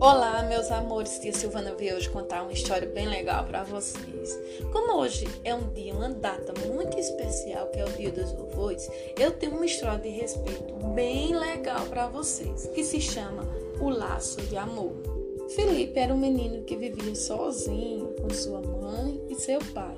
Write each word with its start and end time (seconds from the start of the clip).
Olá, 0.00 0.42
meus 0.48 0.68
amores. 0.72 1.20
Tia 1.20 1.32
Silvana 1.32 1.74
veio 1.76 1.94
hoje 1.94 2.10
contar 2.10 2.42
uma 2.42 2.52
história 2.52 2.88
bem 2.88 3.06
legal 3.06 3.44
para 3.44 3.62
vocês. 3.62 4.36
Como 4.72 4.96
hoje 4.96 5.28
é 5.44 5.54
um 5.54 5.68
dia, 5.68 5.94
uma 5.94 6.08
data 6.08 6.52
muito 6.66 6.98
especial, 6.98 7.68
que 7.68 7.78
é 7.78 7.84
o 7.84 7.92
Dia 7.92 8.10
dos 8.10 8.32
Vovôs, 8.32 8.90
eu 9.16 9.30
tenho 9.30 9.54
uma 9.54 9.66
história 9.66 10.00
de 10.00 10.08
respeito 10.08 10.74
bem 10.92 11.38
legal 11.38 11.86
para 11.86 12.08
vocês, 12.08 12.66
que 12.74 12.82
se 12.82 13.00
chama 13.00 13.44
O 13.80 13.88
Laço 13.90 14.42
de 14.42 14.56
Amor. 14.56 15.19
Felipe 15.54 15.98
era 15.98 16.14
um 16.14 16.18
menino 16.18 16.62
que 16.64 16.76
vivia 16.76 17.14
sozinho 17.14 18.14
com 18.20 18.30
sua 18.30 18.60
mãe 18.60 19.20
e 19.28 19.34
seu 19.34 19.58
pai. 19.74 19.96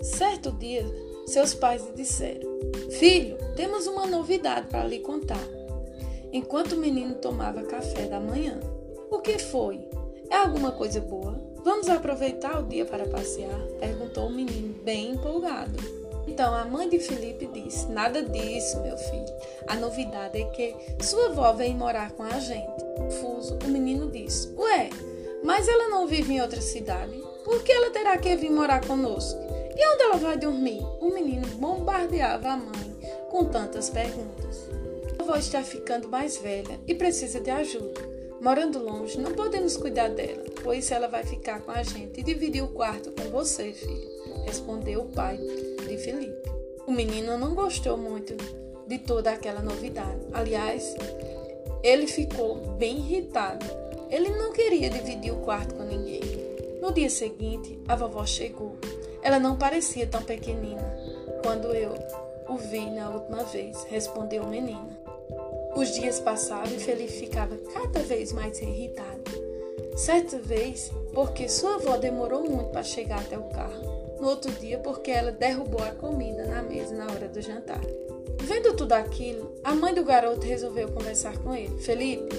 Certo 0.00 0.50
dia, 0.52 0.84
seus 1.26 1.54
pais 1.54 1.84
lhe 1.86 1.92
disseram: 1.92 2.48
Filho, 2.90 3.36
temos 3.54 3.86
uma 3.86 4.06
novidade 4.06 4.68
para 4.68 4.86
lhe 4.86 5.00
contar. 5.00 5.46
Enquanto 6.32 6.72
o 6.72 6.78
menino 6.78 7.16
tomava 7.16 7.62
café 7.64 8.06
da 8.06 8.18
manhã. 8.18 8.58
O 9.10 9.18
que 9.18 9.38
foi? 9.38 9.86
É 10.30 10.36
alguma 10.36 10.72
coisa 10.72 11.00
boa? 11.00 11.38
Vamos 11.62 11.88
aproveitar 11.88 12.58
o 12.58 12.66
dia 12.66 12.86
para 12.86 13.06
passear? 13.06 13.60
perguntou 13.78 14.26
o 14.28 14.32
menino, 14.32 14.74
bem 14.82 15.12
empolgado. 15.12 16.01
Então 16.42 16.56
a 16.56 16.64
mãe 16.64 16.88
de 16.88 16.98
Felipe 16.98 17.46
disse: 17.46 17.86
Nada 17.86 18.20
disso, 18.20 18.80
meu 18.80 18.98
filho. 18.98 19.32
A 19.68 19.76
novidade 19.76 20.42
é 20.42 20.44
que 20.46 20.74
sua 21.00 21.26
avó 21.26 21.52
vem 21.52 21.72
morar 21.72 22.10
com 22.10 22.24
a 22.24 22.40
gente. 22.40 22.82
Confuso, 22.98 23.56
o 23.64 23.68
menino 23.68 24.10
disse: 24.10 24.52
Ué, 24.56 24.90
mas 25.44 25.68
ela 25.68 25.88
não 25.88 26.08
vive 26.08 26.34
em 26.34 26.40
outra 26.40 26.60
cidade? 26.60 27.16
Por 27.44 27.62
que 27.62 27.70
ela 27.70 27.90
terá 27.90 28.18
que 28.18 28.34
vir 28.34 28.50
morar 28.50 28.84
conosco? 28.84 29.38
E 29.76 29.94
onde 29.94 30.02
ela 30.02 30.16
vai 30.16 30.36
dormir? 30.36 30.84
O 31.00 31.14
menino 31.14 31.46
bombardeava 31.46 32.48
a 32.48 32.56
mãe 32.56 32.98
com 33.30 33.44
tantas 33.44 33.88
perguntas. 33.88 34.68
A 35.20 35.22
avó 35.22 35.36
está 35.36 35.62
ficando 35.62 36.08
mais 36.08 36.38
velha 36.38 36.80
e 36.88 36.94
precisa 36.96 37.38
de 37.38 37.50
ajuda. 37.52 38.00
Morando 38.40 38.80
longe, 38.80 39.16
não 39.16 39.30
podemos 39.30 39.76
cuidar 39.76 40.08
dela, 40.08 40.42
pois 40.64 40.90
ela 40.90 41.06
vai 41.06 41.22
ficar 41.22 41.60
com 41.60 41.70
a 41.70 41.84
gente 41.84 42.18
e 42.18 42.24
dividir 42.24 42.64
o 42.64 42.72
quarto 42.72 43.12
com 43.12 43.30
você, 43.30 43.72
filho, 43.72 44.10
respondeu 44.44 45.02
o 45.02 45.08
pai 45.12 45.38
de 45.96 46.02
Felipe. 46.02 46.50
O 46.86 46.92
menino 46.92 47.36
não 47.36 47.54
gostou 47.54 47.96
muito 47.96 48.34
de 48.86 48.98
toda 48.98 49.30
aquela 49.30 49.60
novidade. 49.60 50.20
Aliás, 50.32 50.96
ele 51.82 52.06
ficou 52.06 52.56
bem 52.78 52.98
irritado. 52.98 53.64
Ele 54.10 54.30
não 54.30 54.52
queria 54.52 54.90
dividir 54.90 55.32
o 55.32 55.40
quarto 55.40 55.74
com 55.74 55.84
ninguém. 55.84 56.20
No 56.80 56.92
dia 56.92 57.10
seguinte, 57.10 57.78
a 57.86 57.94
vovó 57.94 58.24
chegou. 58.26 58.76
Ela 59.22 59.38
não 59.38 59.56
parecia 59.56 60.06
tão 60.06 60.22
pequenina 60.22 60.82
quando 61.42 61.68
eu 61.68 61.94
o 62.48 62.56
vi 62.56 62.90
na 62.90 63.08
última 63.08 63.44
vez, 63.44 63.84
respondeu 63.84 64.42
o 64.42 64.48
menino. 64.48 64.90
Os 65.74 65.94
dias 65.94 66.20
passavam 66.20 66.74
e 66.74 66.78
Felipe 66.78 67.12
ficava 67.12 67.56
cada 67.72 68.00
vez 68.00 68.32
mais 68.32 68.60
irritado. 68.60 69.22
Certa 69.96 70.38
vez, 70.38 70.90
porque 71.14 71.48
sua 71.48 71.76
avó 71.76 71.96
demorou 71.96 72.42
muito 72.42 72.70
para 72.70 72.82
chegar 72.82 73.20
até 73.20 73.38
o 73.38 73.44
carro. 73.44 73.91
No 74.22 74.28
outro 74.28 74.52
dia, 74.52 74.78
porque 74.78 75.10
ela 75.10 75.32
derrubou 75.32 75.82
a 75.82 75.90
comida 75.90 76.46
na 76.46 76.62
mesa 76.62 76.94
na 76.94 77.06
hora 77.06 77.26
do 77.26 77.42
jantar. 77.42 77.80
Vendo 78.40 78.72
tudo 78.72 78.92
aquilo, 78.92 79.52
a 79.64 79.74
mãe 79.74 79.92
do 79.92 80.04
garoto 80.04 80.46
resolveu 80.46 80.92
conversar 80.92 81.36
com 81.38 81.52
ele. 81.52 81.76
Felipe, 81.78 82.32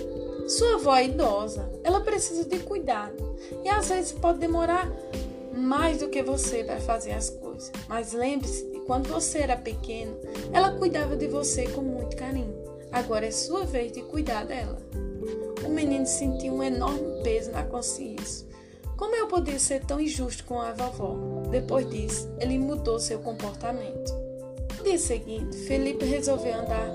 sua 0.47 0.75
avó 0.75 0.95
é 0.95 1.07
idosa, 1.07 1.69
ela 1.83 1.99
precisa 1.99 2.45
de 2.45 2.59
cuidado 2.59 3.35
e 3.65 3.67
às 3.67 3.89
vezes 3.89 4.13
pode 4.13 4.39
demorar 4.39 4.89
mais 5.53 5.97
do 5.97 6.07
que 6.07 6.23
você 6.23 6.63
para 6.63 6.79
fazer 6.79 7.11
as 7.11 7.29
coisas. 7.29 7.69
Mas 7.89 8.13
lembre-se 8.13 8.65
de 8.71 8.79
quando 8.85 9.09
você 9.09 9.39
era 9.39 9.57
pequeno, 9.57 10.17
ela 10.53 10.77
cuidava 10.77 11.17
de 11.17 11.27
você 11.27 11.67
com 11.67 11.81
muito 11.81 12.15
carinho. 12.15 12.63
Agora 12.93 13.25
é 13.25 13.31
sua 13.31 13.65
vez 13.65 13.91
de 13.91 14.01
cuidar 14.03 14.45
dela. 14.45 14.77
O 15.65 15.69
menino 15.69 16.05
sentiu 16.05 16.53
um 16.53 16.63
enorme 16.63 17.21
peso 17.25 17.51
na 17.51 17.63
consciência. 17.63 18.52
Como 18.97 19.15
eu 19.15 19.27
podia 19.27 19.59
ser 19.59 19.83
tão 19.85 19.99
injusto 19.99 20.43
com 20.43 20.61
a 20.61 20.71
vovó? 20.71 21.15
Depois 21.49 21.89
disso, 21.89 22.31
ele 22.39 22.57
mudou 22.57 22.99
seu 22.99 23.19
comportamento. 23.19 24.13
No 24.77 24.83
dia 24.83 24.97
seguinte, 24.97 25.57
Felipe 25.65 26.05
resolveu 26.05 26.53
andar 26.53 26.89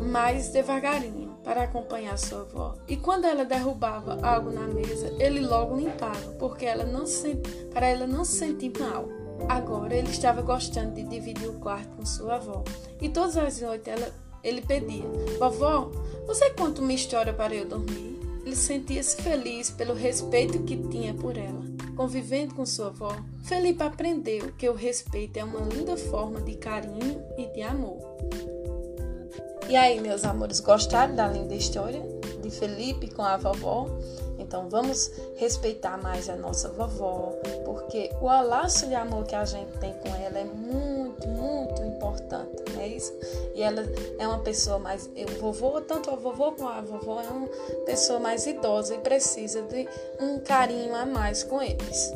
mais 0.00 0.48
devagarinho 0.50 1.36
para 1.42 1.62
acompanhar 1.62 2.18
sua 2.18 2.40
avó. 2.40 2.74
E 2.88 2.96
quando 2.96 3.26
ela 3.26 3.44
derrubava 3.44 4.18
algo 4.22 4.50
na 4.50 4.66
mesa, 4.66 5.14
ele 5.18 5.40
logo 5.40 5.76
limpava, 5.76 6.32
porque 6.38 6.64
ela 6.64 6.84
não 6.84 7.06
se, 7.06 7.36
para 7.72 7.86
ela 7.86 8.06
não 8.06 8.24
se 8.24 8.38
sentir 8.38 8.72
mal. 8.78 9.08
Agora 9.48 9.94
ele 9.94 10.10
estava 10.10 10.40
gostando 10.42 10.94
de 10.94 11.02
dividir 11.02 11.48
o 11.48 11.54
quarto 11.54 11.88
com 11.96 12.06
sua 12.06 12.36
avó. 12.36 12.64
E 13.00 13.08
todas 13.08 13.36
as 13.36 13.60
noites 13.60 13.88
ela 13.88 14.12
ele 14.44 14.60
pedia: 14.60 15.04
Vovó, 15.38 15.90
você 16.26 16.50
conta 16.50 16.80
uma 16.80 16.92
história 16.92 17.32
para 17.32 17.54
eu 17.54 17.66
dormir? 17.66 18.13
Ele 18.44 18.54
sentia-se 18.54 19.16
feliz 19.22 19.70
pelo 19.70 19.94
respeito 19.94 20.62
que 20.64 20.76
tinha 20.88 21.14
por 21.14 21.36
ela. 21.36 21.62
Convivendo 21.96 22.54
com 22.54 22.66
sua 22.66 22.88
avó, 22.88 23.16
Felipe 23.44 23.82
aprendeu 23.82 24.52
que 24.58 24.68
o 24.68 24.74
respeito 24.74 25.38
é 25.38 25.44
uma 25.44 25.60
linda 25.60 25.96
forma 25.96 26.40
de 26.40 26.54
carinho 26.56 27.24
e 27.38 27.46
de 27.46 27.62
amor. 27.62 27.98
E 29.68 29.76
aí, 29.76 29.98
meus 29.98 30.24
amores, 30.24 30.60
gostaram 30.60 31.14
da 31.14 31.26
linda 31.26 31.54
história 31.54 32.02
de 32.42 32.50
Felipe 32.50 33.08
com 33.14 33.22
a 33.22 33.38
vovó? 33.38 33.86
Então 34.38 34.68
vamos 34.68 35.10
respeitar 35.36 35.96
mais 35.96 36.28
a 36.28 36.36
nossa 36.36 36.68
vovó, 36.68 37.32
porque 37.64 38.10
o 38.20 38.26
laço 38.26 38.86
de 38.86 38.94
amor 38.94 39.24
que 39.24 39.34
a 39.34 39.44
gente 39.44 39.72
tem 39.78 39.94
com 39.94 40.08
ela 40.08 40.38
é 40.38 40.44
muito, 40.44 41.26
muito 41.28 41.82
importante, 41.82 42.62
não 42.74 42.80
é 42.80 42.88
isso? 42.88 43.12
E 43.54 43.62
ela 43.62 43.82
é 44.18 44.26
uma 44.26 44.40
pessoa 44.40 44.78
mais. 44.78 45.06
O 45.06 45.40
vovô, 45.40 45.80
tanto 45.80 46.10
a 46.10 46.16
vovô 46.16 46.52
como 46.52 46.68
a 46.68 46.80
vovó, 46.80 47.20
é 47.20 47.28
uma 47.28 47.48
pessoa 47.84 48.18
mais 48.18 48.46
idosa 48.46 48.94
e 48.94 48.98
precisa 48.98 49.62
de 49.62 49.88
um 50.20 50.40
carinho 50.40 50.94
a 50.94 51.06
mais 51.06 51.44
com 51.44 51.62
eles. 51.62 52.12